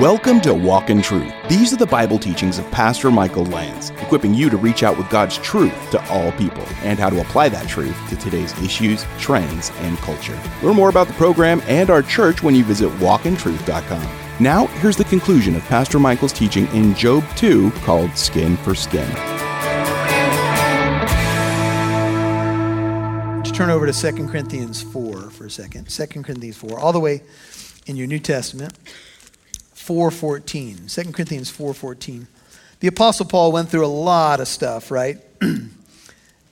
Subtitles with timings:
[0.00, 1.32] Welcome to Walk in Truth.
[1.48, 5.08] These are the Bible teachings of Pastor Michael Lance, equipping you to reach out with
[5.08, 9.72] God's truth to all people and how to apply that truth to today's issues, trends,
[9.76, 10.38] and culture.
[10.62, 14.06] Learn more about the program and our church when you visit walkintruth.com.
[14.38, 19.08] Now, here's the conclusion of Pastor Michael's teaching in Job 2 called Skin for Skin.
[23.44, 25.88] To turn over to 2 Corinthians 4 for a second.
[25.88, 27.22] 2 Corinthians 4, all the way
[27.86, 28.74] in your New Testament.
[29.86, 30.88] 4:14.
[30.88, 32.26] 2 Corinthians 4:14.
[32.80, 35.18] The apostle Paul went through a lot of stuff, right?
[35.42, 35.68] a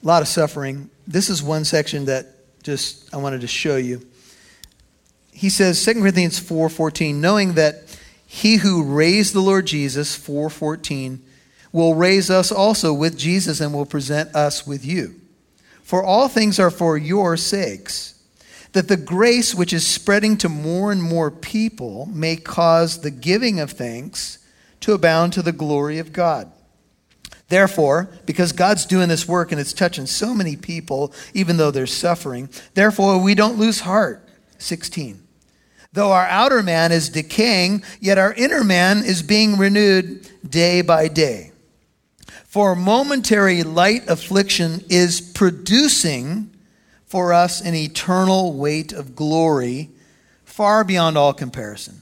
[0.01, 0.89] lot of suffering.
[1.07, 2.27] This is one section that
[2.63, 4.05] just I wanted to show you.
[5.31, 7.83] He says 2 Corinthians 4:14, knowing that
[8.25, 11.19] he who raised the Lord Jesus 4:14
[11.71, 15.15] will raise us also with Jesus and will present us with you.
[15.83, 18.14] For all things are for your sakes
[18.75, 23.57] that the grace which is spreading to more and more people may cause the giving
[23.57, 24.37] of thanks
[24.81, 26.51] to abound to the glory of God.
[27.47, 31.87] Therefore, because God's doing this work and it's touching so many people, even though they're
[31.87, 34.27] suffering, therefore we don't lose heart.
[34.57, 35.25] 16.
[35.93, 41.07] Though our outer man is decaying, yet our inner man is being renewed day by
[41.07, 41.53] day.
[42.43, 46.51] For momentary light affliction is producing
[47.05, 49.89] for us an eternal weight of glory
[50.43, 52.01] far beyond all comparison.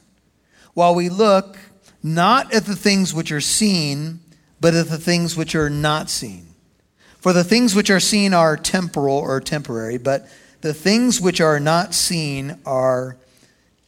[0.74, 1.58] While we look
[2.02, 4.20] not at the things which are seen,
[4.60, 6.48] but at the things which are not seen.
[7.20, 10.28] For the things which are seen are temporal or temporary, but
[10.62, 13.18] the things which are not seen are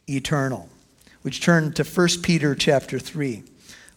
[0.08, 0.68] eternal.
[1.22, 3.42] Which turn to 1 Peter chapter 3.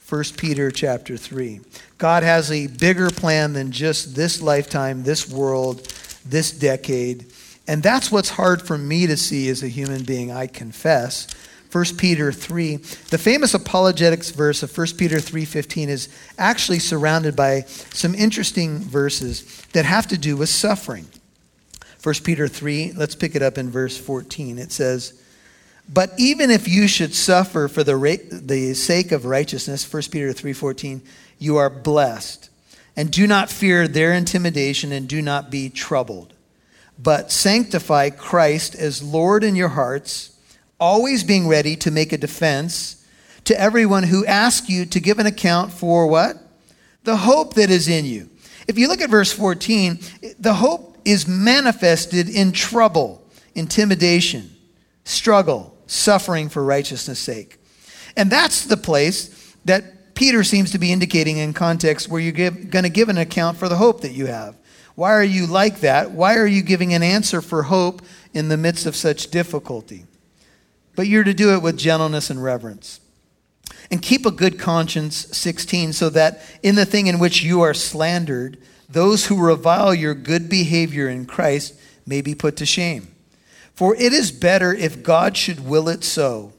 [0.07, 1.61] 1 Peter chapter 3.
[1.97, 5.87] God has a bigger plan than just this lifetime, this world,
[6.29, 7.27] this decade.
[7.67, 11.27] And that's what's hard for me to see as a human being, I confess.
[11.71, 12.77] 1 Peter 3.
[12.77, 19.43] The famous apologetics verse of 1 Peter 3:15 is actually surrounded by some interesting verses
[19.73, 21.05] that have to do with suffering.
[22.01, 24.57] 1 Peter 3, let's pick it up in verse 14.
[24.57, 25.13] It says,
[25.87, 30.33] "But even if you should suffer for the, ra- the sake of righteousness, 1 Peter
[30.33, 31.01] 3:14,
[31.37, 32.48] you are blessed.
[32.95, 36.33] And do not fear their intimidation and do not be troubled.
[36.97, 40.31] But sanctify Christ as Lord in your hearts,
[40.79, 43.05] always being ready to make a defense
[43.45, 46.37] to everyone who asks you to give an account for what?
[47.03, 48.29] The hope that is in you.
[48.67, 49.99] If you look at verse 14,
[50.37, 54.51] the hope is manifested in trouble, intimidation,
[55.05, 57.57] struggle, suffering for righteousness' sake.
[58.15, 62.83] And that's the place that Peter seems to be indicating in context where you're going
[62.83, 64.53] to give an account for the hope that you have.
[64.95, 66.11] Why are you like that?
[66.11, 68.01] Why are you giving an answer for hope
[68.33, 70.03] in the midst of such difficulty?
[70.93, 72.99] But you're to do it with gentleness and reverence.
[73.89, 77.73] And keep a good conscience, 16, so that in the thing in which you are
[77.73, 78.57] slandered,
[78.89, 83.07] those who revile your good behavior in Christ may be put to shame.
[83.73, 86.51] For it is better if God should will it so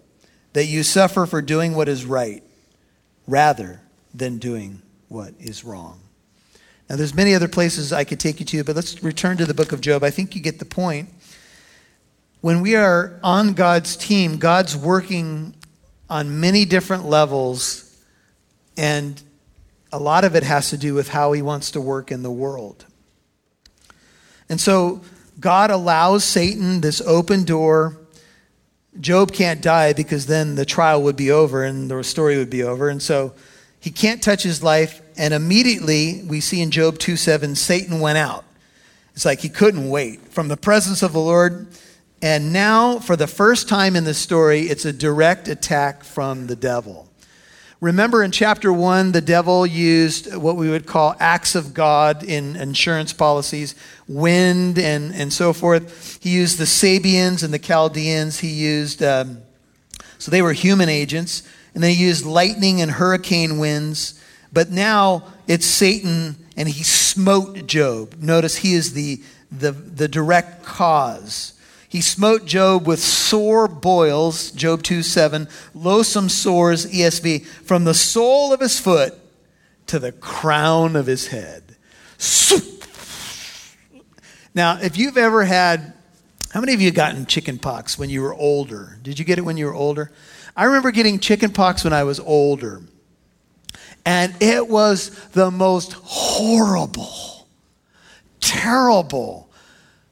[0.54, 2.42] that you suffer for doing what is right
[3.27, 3.81] rather
[4.15, 6.01] than doing what is wrong.
[6.89, 9.55] Now, there's many other places I could take you to, but let's return to the
[9.55, 10.03] book of Job.
[10.03, 11.09] I think you get the point.
[12.41, 15.55] When we are on God's team, God's working
[16.09, 17.97] on many different levels,
[18.77, 19.23] and
[19.93, 22.31] a lot of it has to do with how he wants to work in the
[22.31, 22.87] world.
[24.49, 25.03] And so,
[25.39, 28.00] God allows Satan this open door
[28.99, 32.62] Job can't die because then the trial would be over and the story would be
[32.62, 32.89] over.
[32.89, 33.34] And so
[33.78, 35.01] he can't touch his life.
[35.17, 38.45] And immediately we see in Job 2 7, Satan went out.
[39.15, 41.67] It's like he couldn't wait from the presence of the Lord.
[42.23, 46.57] And now, for the first time in the story, it's a direct attack from the
[46.57, 47.09] devil.
[47.81, 52.55] Remember in chapter one, the devil used what we would call acts of God in
[52.57, 53.75] insurance policies,
[54.07, 56.19] wind and, and so forth.
[56.23, 58.41] He used the Sabeans and the Chaldeans.
[58.41, 59.39] He used, um,
[60.19, 61.43] so they were human agents.
[61.75, 64.21] And they used lightning and hurricane winds.
[64.53, 68.16] But now it's Satan and he smote Job.
[68.21, 71.54] Notice he is the, the, the direct cause.
[71.91, 78.53] He smote Job with sore boils, Job 2 7, loathsome sores, ESV, from the sole
[78.53, 79.15] of his foot
[79.89, 81.77] to the crown of his head.
[84.54, 85.92] Now, if you've ever had,
[86.53, 88.98] how many of you gotten chicken pox when you were older?
[89.03, 90.10] Did you get it when you were older?
[90.57, 92.83] I remember getting chicken pox when I was older.
[94.04, 97.48] And it was the most horrible,
[98.41, 99.48] terrible,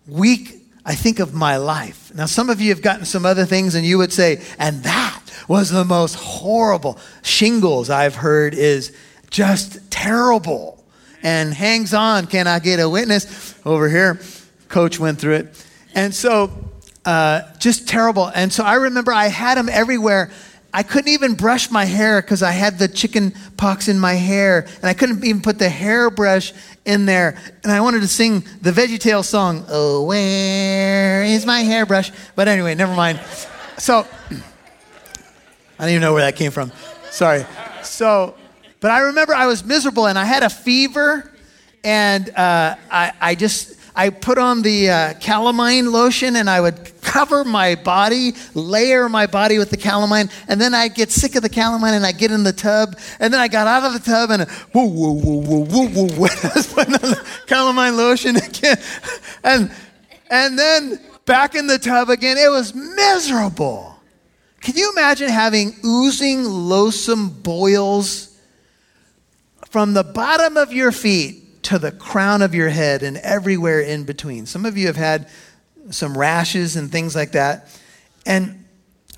[0.06, 0.57] week
[0.88, 2.14] I think of my life.
[2.14, 5.22] Now, some of you have gotten some other things, and you would say, and that
[5.46, 6.98] was the most horrible.
[7.22, 8.96] Shingles, I've heard, is
[9.28, 10.82] just terrible
[11.22, 12.26] and hangs on.
[12.26, 13.54] Can I get a witness?
[13.66, 14.18] Over here,
[14.70, 15.66] coach went through it.
[15.94, 16.70] And so,
[17.04, 18.28] uh, just terrible.
[18.34, 20.30] And so I remember I had them everywhere.
[20.72, 24.66] I couldn't even brush my hair because I had the chicken pox in my hair,
[24.76, 26.52] and I couldn't even put the hairbrush
[26.84, 27.38] in there.
[27.62, 32.12] And I wanted to sing the VeggieTale song, Oh, where is my hairbrush?
[32.36, 33.18] But anyway, never mind.
[33.78, 36.70] So, I don't even know where that came from.
[37.10, 37.46] Sorry.
[37.82, 38.34] So,
[38.80, 41.32] but I remember I was miserable and I had a fever,
[41.82, 46.92] and uh, I, I just I put on the uh, calamine lotion and I would
[47.02, 51.42] cover my body, layer my body with the calamine, and then I'd get sick of
[51.42, 53.98] the calamine and I'd get in the tub, and then I got out of the
[53.98, 56.26] tub and whoa, whoa, whoa, whoa, whoa, whoa.
[56.44, 58.76] I was putting on the calamine lotion again.
[59.42, 59.72] And,
[60.30, 62.38] and then back in the tub again.
[62.38, 64.00] It was miserable.
[64.60, 68.36] Can you imagine having oozing, loathsome boils
[69.70, 74.04] from the bottom of your feet to the crown of your head and everywhere in
[74.04, 74.46] between.
[74.46, 75.28] Some of you have had
[75.90, 77.68] some rashes and things like that.
[78.24, 78.64] And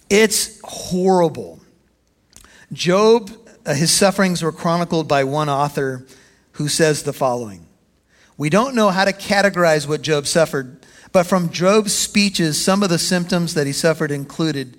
[0.08, 1.61] it's horrible.
[2.73, 3.31] Job,
[3.64, 6.05] uh, his sufferings were chronicled by one author
[6.52, 7.67] who says the following
[8.37, 12.91] We don't know how to categorize what Job suffered, but from Job's speeches, some of
[12.91, 14.76] the symptoms that he suffered included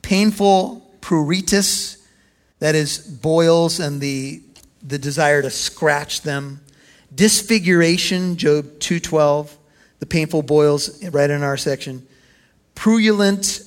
[0.00, 1.98] painful pruritus,
[2.60, 4.40] that is, boils and the,
[4.82, 6.62] the desire to scratch them,
[7.14, 9.56] disfiguration, Job 2:12,
[9.98, 12.06] the painful boils right in our section.
[12.74, 13.62] Purulent,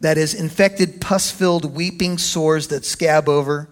[0.00, 3.68] that is infected, pus-filled, weeping sores that scab over.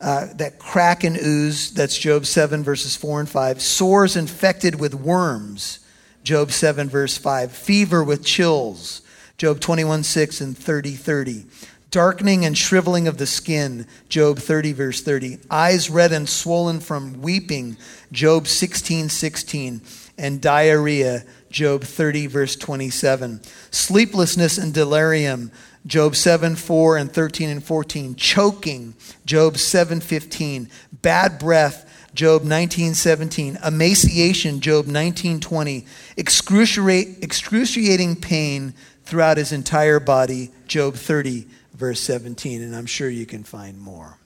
[0.00, 3.62] Uh, that crack and ooze, that's Job 7, verses 4 and 5.
[3.62, 5.78] Sores infected with worms,
[6.22, 7.52] Job 7, verse 5.
[7.52, 9.00] Fever with chills,
[9.38, 11.46] Job 21, 6 and 30, 30
[11.94, 17.22] darkening and shriveling of the skin, Job 30, verse 30, eyes red and swollen from
[17.22, 17.76] weeping,
[18.10, 19.80] Job 16, 16,
[20.18, 25.52] and diarrhea, Job 30, verse 27, sleeplessness and delirium,
[25.86, 28.94] Job 7, 4 and 13 and 14, choking,
[29.24, 30.68] Job 7, 15,
[31.00, 35.86] bad breath, Job 19:17, emaciation, Job 19:20,
[36.16, 38.74] excruciating pain
[39.04, 44.18] throughout his entire body, Job 30 verse 17, and I'm sure you can find more.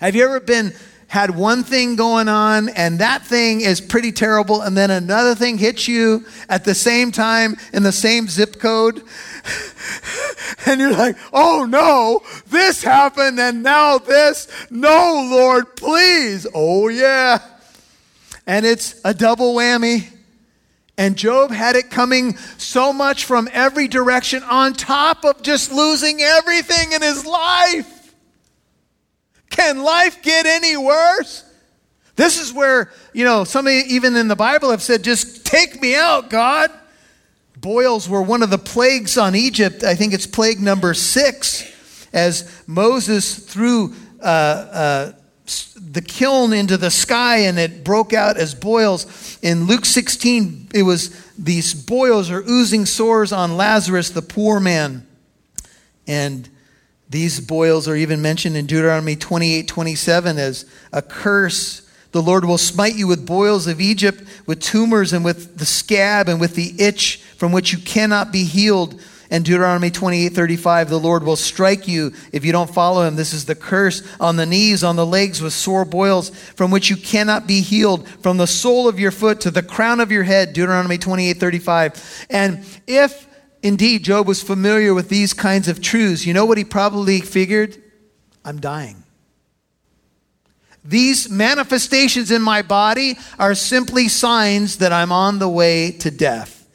[0.00, 0.72] Have you ever been
[1.08, 5.58] had one thing going on and that thing is pretty terrible and then another thing
[5.58, 9.02] hits you at the same time in the same zip code?
[10.66, 14.48] And you're like oh no this happened and now this?
[14.70, 16.46] No lord please.
[16.54, 17.38] Oh yeah.
[18.46, 20.13] And it's a double whammy
[20.96, 26.20] and Job had it coming so much from every direction on top of just losing
[26.20, 28.14] everything in his life.
[29.50, 31.44] Can life get any worse?
[32.16, 35.96] This is where, you know, some even in the Bible have said, just take me
[35.96, 36.70] out, God.
[37.56, 39.82] Boils were one of the plagues on Egypt.
[39.82, 41.64] I think it's plague number six,
[42.12, 45.12] as Moses threw uh, uh,
[45.76, 49.38] the kiln into the sky and it broke out as boils.
[49.42, 55.06] In Luke 16, it was these boils or oozing sores on Lazarus, the poor man.
[56.06, 56.48] And
[57.10, 61.82] these boils are even mentioned in Deuteronomy 28 27 as a curse.
[62.12, 66.28] The Lord will smite you with boils of Egypt, with tumors, and with the scab,
[66.28, 69.00] and with the itch from which you cannot be healed.
[69.34, 73.16] And Deuteronomy 28 35, the Lord will strike you if you don't follow him.
[73.16, 76.88] This is the curse on the knees, on the legs with sore boils from which
[76.88, 80.22] you cannot be healed, from the sole of your foot to the crown of your
[80.22, 80.52] head.
[80.52, 82.26] Deuteronomy 28 35.
[82.30, 83.26] And if
[83.60, 87.82] indeed Job was familiar with these kinds of truths, you know what he probably figured?
[88.44, 89.02] I'm dying.
[90.84, 96.68] These manifestations in my body are simply signs that I'm on the way to death.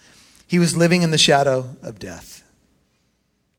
[0.46, 2.39] He was living in the shadow of death.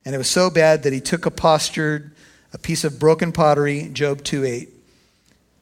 [0.05, 2.11] And it was so bad that he took a potsherd,
[2.53, 4.69] a piece of broken pottery, Job 2:8,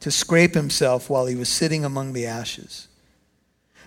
[0.00, 2.86] to scrape himself while he was sitting among the ashes.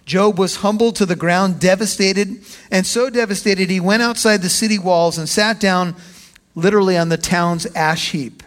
[0.05, 4.77] Job was humbled to the ground, devastated, and so devastated he went outside the city
[4.77, 5.95] walls and sat down
[6.55, 8.43] literally on the town's ash heap,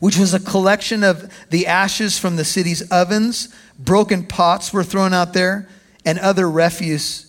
[0.00, 3.48] which was a collection of the ashes from the city's ovens.
[3.78, 5.68] Broken pots were thrown out there
[6.04, 7.26] and other refuse.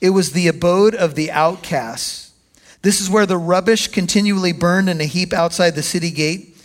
[0.00, 2.27] It was the abode of the outcasts
[2.82, 6.56] this is where the rubbish continually burned in a heap outside the city gate.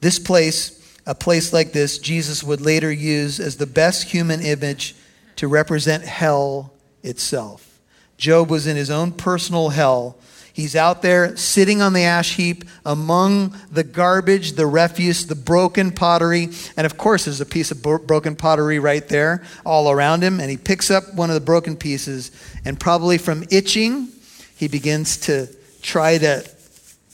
[0.00, 4.94] This place, a place like this, Jesus would later use as the best human image
[5.36, 6.72] to represent hell
[7.02, 7.80] itself.
[8.18, 10.18] Job was in his own personal hell.
[10.52, 15.90] He's out there sitting on the ash heap among the garbage, the refuse, the broken
[15.90, 16.48] pottery.
[16.78, 20.40] And of course, there's a piece of broken pottery right there all around him.
[20.40, 22.30] And he picks up one of the broken pieces,
[22.64, 24.08] and probably from itching,
[24.56, 25.48] he begins to
[25.82, 26.48] try to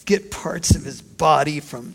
[0.07, 1.95] get parts of his body from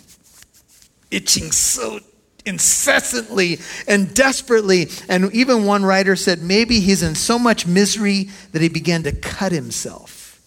[1.10, 2.00] itching so
[2.46, 4.88] incessantly and desperately.
[5.10, 9.12] And even one writer said maybe he's in so much misery that he began to
[9.12, 10.42] cut himself.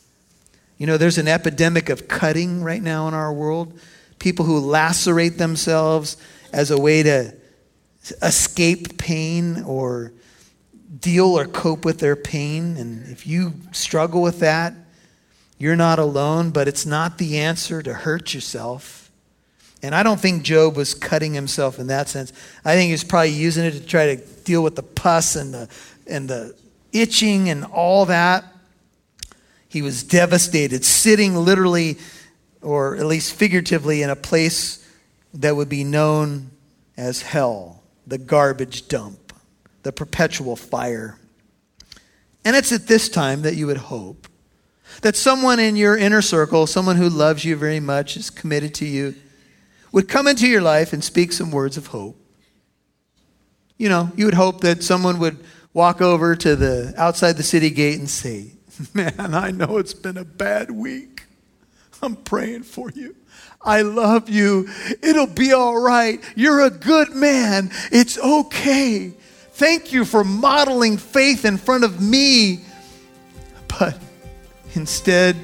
[0.78, 3.78] You know, there's an epidemic of cutting right now in our world.
[4.18, 6.16] People who lacerate themselves
[6.52, 7.34] as a way to
[8.22, 10.12] escape pain or
[10.98, 12.76] deal or cope with their pain.
[12.76, 14.74] And if you struggle with that,
[15.60, 19.10] you're not alone, but it's not the answer to hurt yourself.
[19.82, 22.32] And I don't think Job was cutting himself in that sense.
[22.64, 25.52] I think he was probably using it to try to deal with the pus and
[25.52, 25.68] the,
[26.06, 26.56] and the
[26.94, 28.44] itching and all that.
[29.68, 31.98] He was devastated, sitting literally,
[32.62, 34.82] or at least figuratively, in a place
[35.34, 36.52] that would be known
[36.96, 39.34] as hell, the garbage dump,
[39.82, 41.18] the perpetual fire.
[42.46, 44.26] And it's at this time that you would hope
[45.02, 48.86] that someone in your inner circle, someone who loves you very much, is committed to
[48.86, 49.14] you,
[49.92, 52.16] would come into your life and speak some words of hope.
[53.76, 55.38] You know, you would hope that someone would
[55.72, 58.52] walk over to the outside the city gate and say,
[58.94, 61.24] "Man, I know it's been a bad week.
[62.02, 63.16] I'm praying for you.
[63.62, 64.68] I love you.
[65.02, 66.22] It'll be all right.
[66.34, 67.70] You're a good man.
[67.92, 69.12] It's okay.
[69.52, 72.64] Thank you for modeling faith in front of me."
[73.66, 73.98] But
[74.74, 75.36] instead,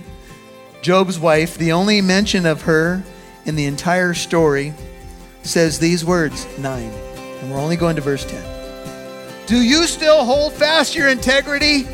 [0.82, 3.02] Job's wife, the only mention of her
[3.44, 4.74] in the entire story
[5.42, 6.82] says these words, 9.
[6.82, 9.46] And we're only going to verse 10.
[9.46, 11.86] Do you still hold fast your integrity?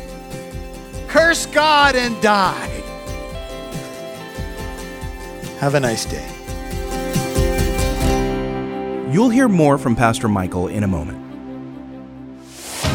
[1.07, 2.69] Curse God and die.
[5.59, 6.27] Have a nice day.
[9.11, 11.19] You'll hear more from Pastor Michael in a moment.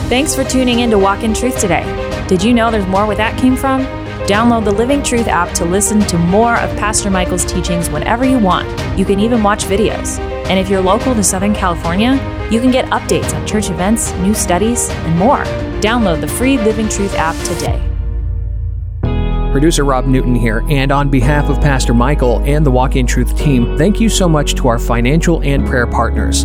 [0.09, 1.85] Thanks for tuning in to Walk in Truth today.
[2.29, 3.83] Did you know there's more where that came from?
[4.29, 8.39] Download the Living Truth app to listen to more of Pastor Michael's teachings whenever you
[8.39, 8.69] want.
[8.99, 10.19] You can even watch videos.
[10.51, 12.13] And if you're local to Southern California,
[12.51, 15.45] you can get updates on church events, new studies, and more.
[15.81, 17.83] Download the free Living Truth app today.
[19.51, 23.35] Producer Rob Newton here, and on behalf of Pastor Michael and the Walk in Truth
[23.39, 26.45] team, thank you so much to our financial and prayer partners.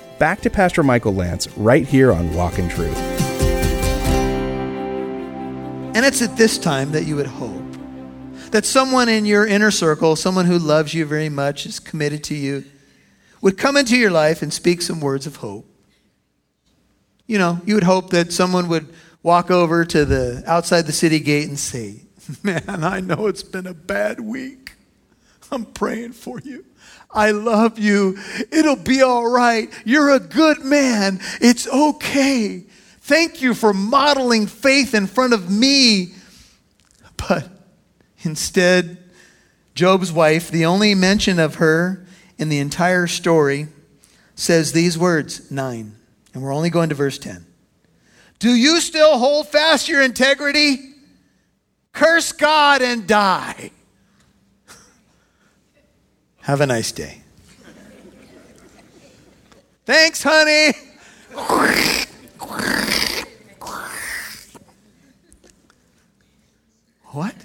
[0.21, 2.95] back to Pastor Michael Lance right here on Walk in Truth.
[5.95, 7.63] And it's at this time that you would hope
[8.51, 12.35] that someone in your inner circle, someone who loves you very much, is committed to
[12.35, 12.63] you,
[13.41, 15.65] would come into your life and speak some words of hope.
[17.25, 21.19] You know, you would hope that someone would walk over to the outside the city
[21.19, 22.03] gate and say,
[22.43, 24.75] "Man, I know it's been a bad week.
[25.51, 26.65] I'm praying for you.
[27.11, 28.17] I love you.
[28.51, 29.69] It'll be all right.
[29.85, 31.19] You're a good man.
[31.41, 32.63] It's okay.
[33.01, 36.13] Thank you for modeling faith in front of me.
[37.17, 37.49] But
[38.21, 38.97] instead,
[39.75, 42.05] Job's wife, the only mention of her
[42.37, 43.67] in the entire story,
[44.35, 45.95] says these words, 9.
[46.33, 47.45] And we're only going to verse 10.
[48.39, 50.77] Do you still hold fast your integrity?
[51.93, 53.71] Curse God and die.
[56.51, 57.21] Have a nice day.
[59.85, 60.73] Thanks, honey.
[67.05, 67.35] What?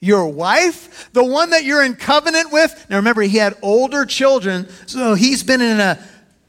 [0.00, 1.10] Your wife?
[1.12, 2.86] The one that you're in covenant with?
[2.88, 5.98] Now remember, he had older children, so he's been in a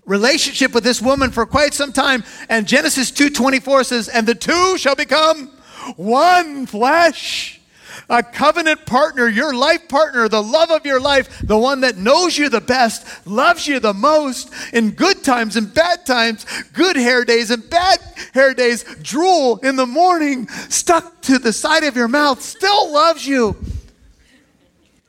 [0.06, 2.24] relationship with this woman for quite some time.
[2.48, 5.52] And Genesis 2:24 says, "And the two shall become
[5.98, 7.61] one flesh."
[8.10, 12.38] A covenant partner, your life partner, the love of your life, the one that knows
[12.38, 17.26] you the best, loves you the most in good times and bad times, good hair
[17.26, 18.00] days and bad
[18.34, 23.26] hair days, drool in the morning, stuck to the side of your mouth, still loves
[23.26, 23.56] you.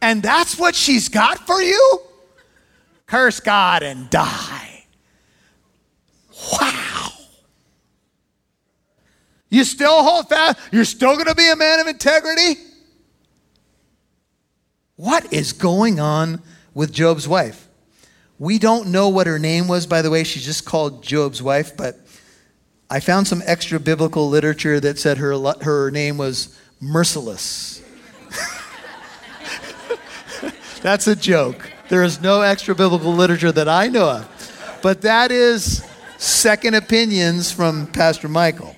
[0.00, 2.00] And that's what she's got for you?
[3.06, 4.84] Curse God and die.
[6.52, 7.10] Wow.
[9.48, 10.58] You still hold fast?
[10.72, 12.54] You're still going to be a man of integrity?
[15.02, 16.40] What is going on
[16.74, 17.66] with Job's wife?
[18.38, 20.22] We don't know what her name was, by the way.
[20.22, 21.98] She's just called Job's wife, but
[22.88, 27.82] I found some extra biblical literature that said her, her name was Merciless.
[30.82, 31.68] That's a joke.
[31.88, 34.78] There is no extra biblical literature that I know of.
[34.82, 35.84] But that is
[36.18, 38.76] second opinions from Pastor Michael.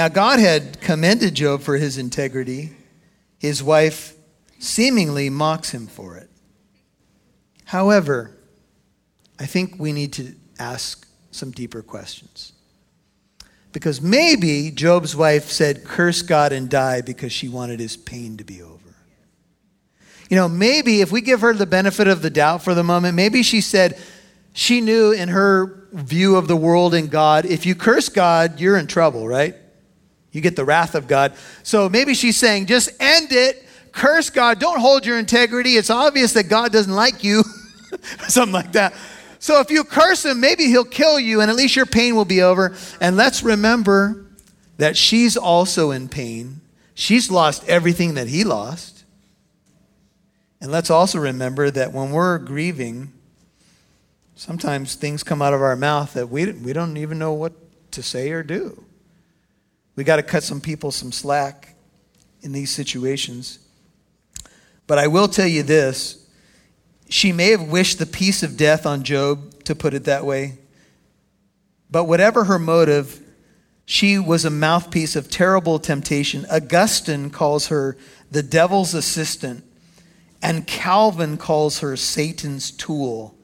[0.00, 2.72] Now, God had commended Job for his integrity.
[3.38, 4.14] His wife
[4.58, 6.30] seemingly mocks him for it.
[7.66, 8.34] However,
[9.38, 12.54] I think we need to ask some deeper questions.
[13.72, 18.44] Because maybe Job's wife said, Curse God and die because she wanted his pain to
[18.44, 18.94] be over.
[20.30, 23.16] You know, maybe if we give her the benefit of the doubt for the moment,
[23.16, 24.00] maybe she said,
[24.54, 28.78] she knew in her view of the world and God, if you curse God, you're
[28.78, 29.56] in trouble, right?
[30.32, 31.34] You get the wrath of God.
[31.62, 35.76] So maybe she's saying, just end it, curse God, don't hold your integrity.
[35.76, 37.42] It's obvious that God doesn't like you.
[38.28, 38.94] Something like that.
[39.40, 42.24] So if you curse him, maybe he'll kill you and at least your pain will
[42.26, 42.76] be over.
[43.00, 44.26] And let's remember
[44.76, 46.60] that she's also in pain.
[46.94, 49.04] She's lost everything that he lost.
[50.60, 53.12] And let's also remember that when we're grieving,
[54.34, 57.54] sometimes things come out of our mouth that we, we don't even know what
[57.92, 58.84] to say or do.
[60.00, 61.74] We got to cut some people some slack
[62.40, 63.58] in these situations.
[64.86, 66.26] But I will tell you this
[67.10, 70.56] she may have wished the peace of death on Job, to put it that way.
[71.90, 73.20] But whatever her motive,
[73.84, 76.46] she was a mouthpiece of terrible temptation.
[76.50, 77.98] Augustine calls her
[78.30, 79.64] the devil's assistant,
[80.40, 83.34] and Calvin calls her Satan's tool.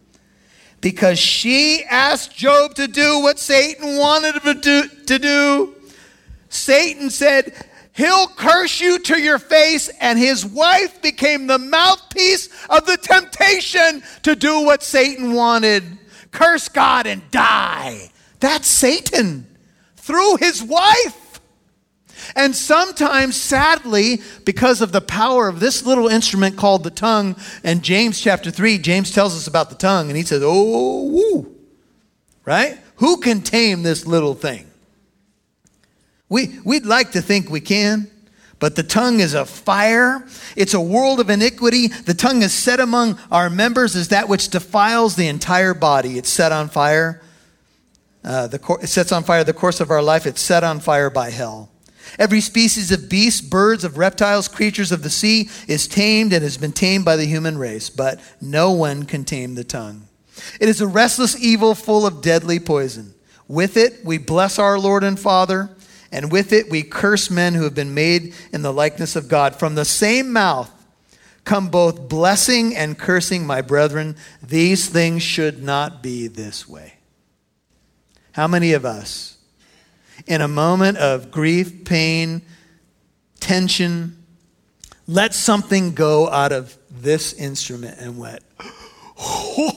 [0.81, 4.89] Because she asked Job to do what Satan wanted him to do.
[5.05, 5.76] To do.
[6.49, 7.55] Satan said,
[7.93, 14.03] He'll curse you to your face, and his wife became the mouthpiece of the temptation
[14.23, 15.83] to do what Satan wanted
[16.31, 18.11] curse God and die.
[18.41, 19.47] That's Satan
[19.97, 21.41] through his wife.
[22.35, 27.83] And sometimes, sadly, because of the power of this little instrument called the tongue, and
[27.83, 31.55] James chapter 3, James tells us about the tongue, and he says, Oh, woo.
[32.45, 32.79] Right?
[32.97, 34.71] Who can tame this little thing?
[36.29, 38.11] We, we'd like to think we can,
[38.59, 40.27] but the tongue is a fire.
[40.57, 41.89] It's a world of iniquity.
[41.89, 46.19] The tongue is set among our members as that which defiles the entire body.
[46.19, 47.23] It's set on fire.
[48.25, 50.27] Uh, the, it sets on fire the course of our life.
[50.27, 51.71] It's set on fire by hell.
[52.19, 56.57] Every species of beasts, birds, of reptiles, creatures of the sea is tamed and has
[56.57, 60.09] been tamed by the human race, but no one can tame the tongue.
[60.61, 63.15] It is a restless evil full of deadly poison.
[63.49, 65.76] With it, we bless our Lord and Father
[66.17, 69.55] and with it we curse men who have been made in the likeness of God.
[69.55, 70.73] From the same mouth
[71.45, 74.17] come both blessing and cursing, my brethren.
[74.43, 76.95] These things should not be this way.
[78.33, 79.37] How many of us,
[80.27, 82.41] in a moment of grief, pain,
[83.39, 84.25] tension,
[85.07, 88.43] let something go out of this instrument and went,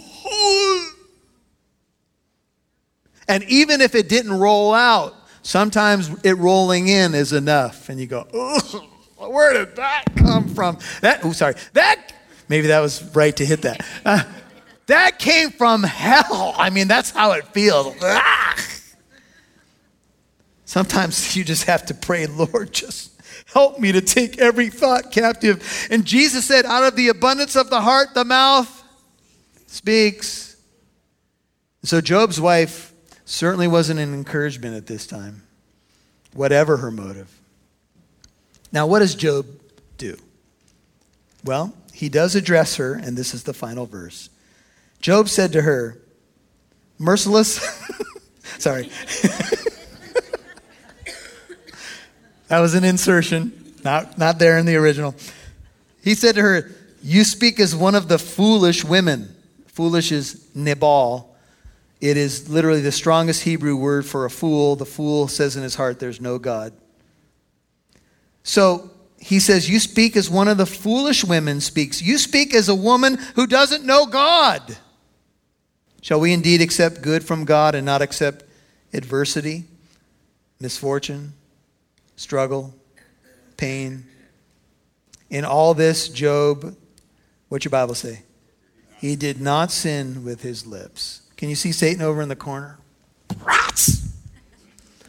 [3.28, 8.08] and even if it didn't roll out, Sometimes it rolling in is enough, and you
[8.08, 8.24] go,
[9.18, 10.78] where did that come from?
[11.02, 12.14] That, oh, sorry, that,
[12.48, 13.86] maybe that was right to hit that.
[14.06, 14.24] Uh,
[14.88, 16.56] that came from hell.
[16.58, 17.96] I mean, that's how it feels.
[18.02, 18.56] Ah!
[20.66, 23.12] Sometimes you just have to pray, Lord, just
[23.46, 25.88] help me to take every thought captive.
[25.90, 28.84] And Jesus said, out of the abundance of the heart, the mouth
[29.68, 30.58] speaks.
[31.84, 32.89] So Job's wife
[33.30, 35.44] certainly wasn't an encouragement at this time,
[36.34, 37.40] whatever her motive.
[38.72, 39.46] Now, what does Job
[40.00, 40.18] do?
[41.44, 44.30] Well, he does address her, and this is the final verse.
[45.00, 46.00] Job said to her,
[46.98, 47.60] Merciless,
[48.58, 48.90] sorry.
[52.48, 55.14] that was an insertion, not, not there in the original.
[56.04, 56.72] He said to her,
[57.04, 59.36] You speak as one of the foolish women.
[59.68, 61.29] Foolish is Nabal,
[62.02, 64.76] it is literally the strongest Hebrew word for a fool.
[64.76, 66.74] The fool says in his heart, There's no God.
[68.44, 72.02] So he says, You speak as one of the foolish women speaks.
[72.02, 74.78] You speak as a woman who doesn't know God.
[76.02, 78.46] Shall we indeed accept good from God and not accept
[78.94, 79.66] adversity,
[80.60, 81.34] misfortune,
[82.16, 82.74] struggle,
[83.58, 84.06] pain?
[85.30, 86.76] In all this, Job,
[87.50, 88.24] what's your Bible say?
[88.98, 91.22] He did not sin with his lips.
[91.40, 92.78] Can you see Satan over in the corner?
[93.46, 94.14] Rats!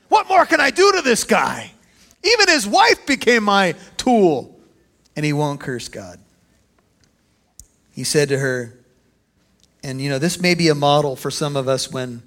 [0.09, 1.73] What more can I do to this guy?
[2.23, 4.57] Even his wife became my tool.
[5.17, 6.21] And he won't curse God.
[7.91, 8.79] He said to her,
[9.83, 12.23] and you know, this may be a model for some of us when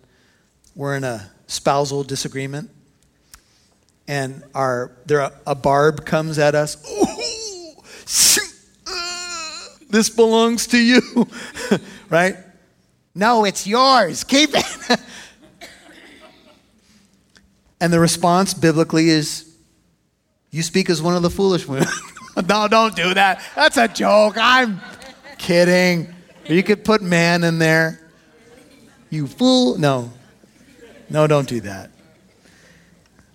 [0.76, 2.70] we're in a spousal disagreement
[4.06, 6.76] and our there a barb comes at us.
[6.92, 8.54] Ooh, shoot,
[8.86, 11.02] uh, this belongs to you,
[12.10, 12.36] right?
[13.16, 14.24] No, it's yours.
[14.24, 15.00] Keep it.
[17.80, 19.56] and the response biblically is
[20.50, 21.88] you speak as one of the foolish women.
[22.48, 23.42] no, don't do that.
[23.56, 24.36] That's a joke.
[24.38, 24.82] I'm
[25.38, 26.14] kidding.
[26.48, 28.00] You could put man in there.
[29.10, 29.78] You fool.
[29.78, 30.12] No.
[31.10, 31.92] No, don't do that.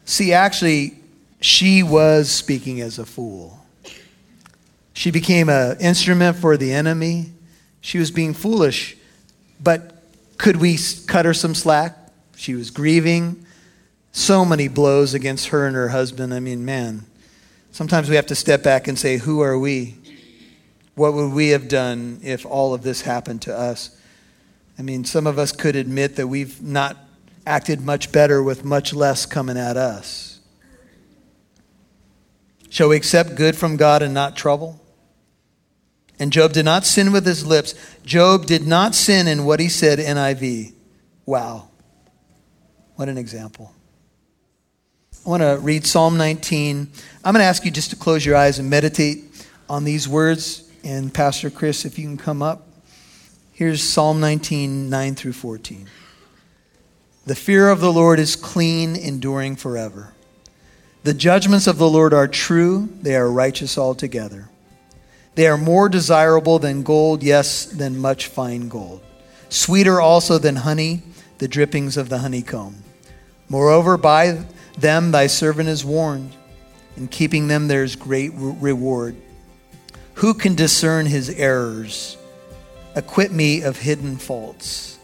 [0.05, 0.99] See, actually,
[1.41, 3.61] she was speaking as a fool.
[4.93, 7.33] She became an instrument for the enemy.
[7.81, 8.97] She was being foolish.
[9.63, 10.03] But
[10.39, 11.97] could we cut her some slack?
[12.37, 13.45] She was grieving.
[14.13, 16.33] So many blows against her and her husband.
[16.33, 17.07] I mean, man,
[17.79, 19.95] Sometimes we have to step back and say, Who are we?
[20.97, 23.97] What would we have done if all of this happened to us?
[24.77, 26.97] I mean, some of us could admit that we've not
[27.47, 30.41] acted much better with much less coming at us.
[32.69, 34.81] Shall we accept good from God and not trouble?
[36.19, 37.75] And Job did not sin with his lips.
[38.05, 40.73] Job did not sin in what he said, NIV.
[41.27, 41.69] Wow.
[42.97, 43.73] What an example.
[45.25, 46.89] I want to read Psalm 19.
[47.25, 49.25] I'm going to ask you just to close your eyes and meditate
[49.69, 50.69] on these words.
[50.83, 52.67] And Pastor Chris, if you can come up.
[53.53, 55.89] Here's Psalm 19, 9 through 14.
[57.27, 60.15] The fear of the Lord is clean, enduring forever.
[61.03, 64.49] The judgments of the Lord are true, they are righteous altogether.
[65.39, 69.01] They are more desirable than gold, yes, than much fine gold.
[69.49, 71.05] Sweeter also than honey,
[71.39, 72.83] the drippings of the honeycomb.
[73.49, 74.43] Moreover, by
[74.77, 76.33] them thy servant is warned.
[76.97, 79.15] In keeping them there is great reward.
[80.15, 82.17] Who can discern his errors?
[82.97, 84.99] Acquit me of hidden faults.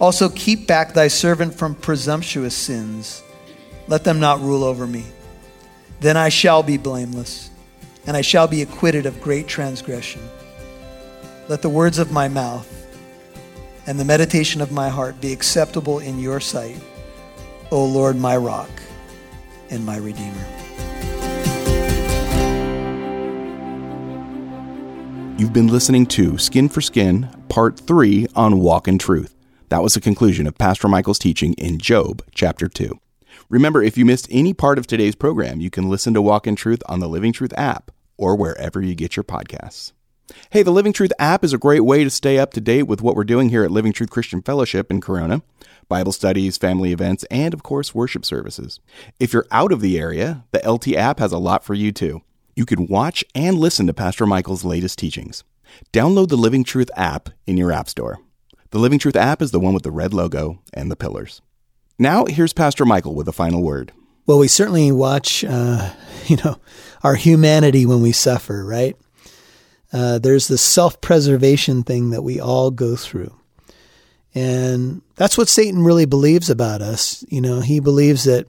[0.00, 3.24] Also keep back thy servant from presumptuous sins.
[3.88, 5.02] Let them not rule over me.
[5.98, 7.50] Then I shall be blameless,
[8.06, 10.22] and I shall be acquitted of great transgression.
[11.48, 12.70] Let the words of my mouth
[13.86, 16.78] and the meditation of my heart be acceptable in your sight,
[17.70, 18.70] O Lord, my rock
[19.70, 20.46] and my Redeemer.
[25.36, 29.34] You've been listening to Skin for Skin, Part 3 on Walk in Truth.
[29.68, 32.98] That was the conclusion of Pastor Michael's teaching in Job, chapter 2.
[33.48, 36.56] Remember, if you missed any part of today's program, you can listen to Walk in
[36.56, 39.92] Truth on the Living Truth app or wherever you get your podcasts.
[40.50, 43.02] Hey, the Living Truth app is a great way to stay up to date with
[43.02, 45.42] what we're doing here at Living Truth Christian Fellowship in Corona.
[45.88, 48.80] Bible studies, family events, and of course, worship services.
[49.20, 52.22] If you're out of the area, the LT app has a lot for you too.
[52.56, 55.44] You can watch and listen to Pastor Michael's latest teachings.
[55.92, 58.20] Download the Living Truth app in your App Store.
[58.70, 61.42] The Living Truth app is the one with the red logo and the pillars.
[61.98, 63.92] Now, here's Pastor Michael with a final word.
[64.26, 65.90] Well, we certainly watch, uh,
[66.26, 66.56] you know,
[67.02, 68.96] our humanity when we suffer, right?
[69.92, 73.32] Uh, there's this self preservation thing that we all go through.
[74.34, 77.24] And that's what Satan really believes about us.
[77.28, 78.48] You know, he believes that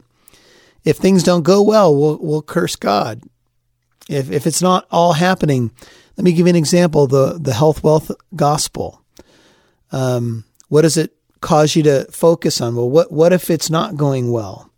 [0.84, 3.22] if things don't go well, we'll, we'll curse God.
[4.10, 5.72] If, if it's not all happening,
[6.18, 9.04] let me give you an example the, the health wealth gospel.
[9.92, 12.76] Um, what does it cause you to focus on?
[12.76, 14.72] Well, what, what if it's not going well?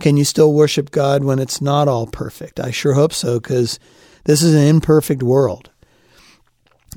[0.00, 2.58] Can you still worship God when it's not all perfect?
[2.58, 3.78] I sure hope so, because
[4.24, 5.68] this is an imperfect world.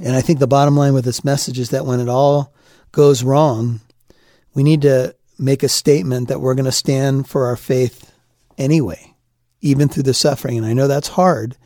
[0.01, 2.53] And I think the bottom line with this message is that when it all
[2.93, 3.81] goes wrong,
[4.53, 8.13] we need to make a statement that we're going to stand for our faith
[8.57, 9.13] anyway,
[9.59, 10.57] even through the suffering.
[10.57, 11.57] And I know that's hard.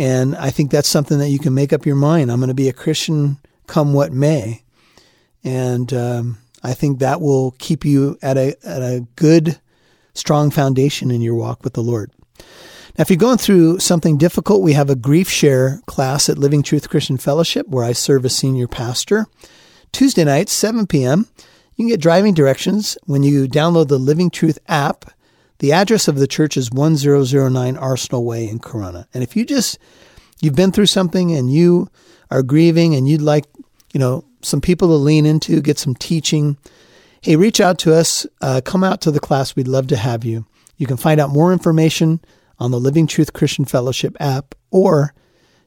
[0.00, 2.32] And I think that's something that you can make up your mind.
[2.32, 4.63] I'm going to be a Christian come what may.
[5.44, 9.60] And um, I think that will keep you at a, at a good,
[10.14, 12.10] strong foundation in your walk with the Lord.
[12.96, 16.62] Now, if you're going through something difficult, we have a grief share class at Living
[16.62, 19.26] Truth Christian Fellowship where I serve as senior pastor.
[19.92, 21.26] Tuesday nights, 7 p.m.
[21.76, 25.06] You can get driving directions when you download the Living Truth app.
[25.58, 29.08] The address of the church is 1009 Arsenal Way in Corona.
[29.12, 29.78] And if you just
[30.40, 31.88] you've been through something and you
[32.30, 33.46] are grieving and you'd like,
[33.92, 36.56] you know, some people to lean into, get some teaching,
[37.24, 38.26] hey, reach out to us.
[38.40, 39.56] Uh, come out to the class.
[39.56, 40.46] We'd love to have you.
[40.76, 42.20] You can find out more information
[42.58, 45.14] on the Living Truth Christian Fellowship app, or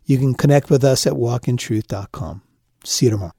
[0.05, 2.41] you can connect with us at walkintruth.com.
[2.83, 3.31] See you tomorrow.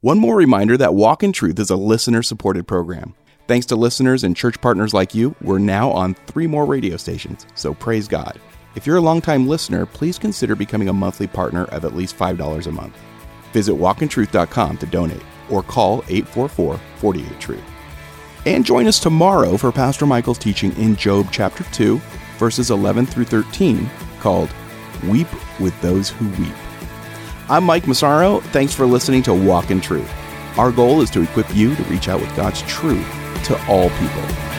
[0.00, 3.14] One more reminder that Walk in Truth is a listener supported program.
[3.46, 7.46] Thanks to listeners and church partners like you, we're now on three more radio stations,
[7.54, 8.40] so praise God.
[8.76, 12.66] If you're a longtime listener, please consider becoming a monthly partner of at least $5
[12.66, 12.96] a month.
[13.52, 17.62] Visit walkintruth.com to donate or call 844 48 Truth.
[18.46, 21.98] And join us tomorrow for Pastor Michael's teaching in Job chapter 2,
[22.38, 24.50] verses 11 through 13, called
[25.06, 25.28] Weep
[25.60, 26.54] with Those Who Weep.
[27.50, 28.40] I'm Mike Massaro.
[28.40, 30.10] Thanks for listening to Walk in Truth.
[30.56, 33.06] Our goal is to equip you to reach out with God's truth
[33.44, 34.49] to all people.